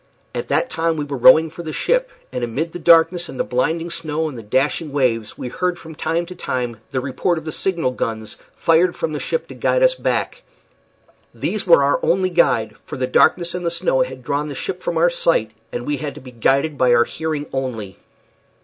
At 0.33 0.47
that 0.47 0.71
time 0.71 0.97
we 0.97 1.05
were 1.05 1.15
rowing 1.15 1.51
for 1.51 1.61
the 1.61 1.71
ship, 1.71 2.09
and 2.33 2.43
amid 2.43 2.71
the 2.73 2.79
darkness 2.79 3.29
and 3.29 3.39
the 3.39 3.43
blinding 3.43 3.91
snow 3.91 4.27
and 4.27 4.35
the 4.35 4.41
dashing 4.41 4.91
waves 4.91 5.37
we 5.37 5.47
heard 5.49 5.77
from 5.77 5.93
time 5.93 6.25
to 6.25 6.33
time 6.33 6.79
the 6.89 6.99
report 6.99 7.37
of 7.37 7.53
signal 7.53 7.91
guns 7.91 8.37
fired 8.55 8.95
from 8.95 9.11
the 9.13 9.19
ship 9.19 9.47
to 9.49 9.53
guide 9.53 9.83
us 9.83 9.93
back. 9.93 10.41
These 11.35 11.67
were 11.67 11.83
our 11.83 11.99
only 12.01 12.31
guide, 12.31 12.73
for 12.83 12.97
the 12.97 13.05
darkness 13.05 13.53
and 13.53 13.63
the 13.63 13.69
snow 13.69 14.01
had 14.01 14.23
drawn 14.23 14.47
the 14.47 14.55
ship 14.55 14.81
from 14.81 14.97
our 14.97 15.11
sight, 15.11 15.51
and 15.71 15.85
we 15.85 15.97
had 15.97 16.15
to 16.15 16.21
be 16.21 16.31
guided 16.31 16.79
by 16.79 16.95
our 16.95 17.03
hearing 17.05 17.45
only. 17.53 17.97